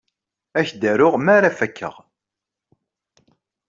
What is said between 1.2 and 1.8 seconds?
ara